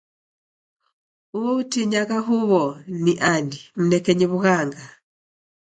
[1.37, 2.63] Uo utinyagha huw'o
[3.03, 3.57] ni ani?
[3.81, 4.83] Mnekenyi w'ughanga.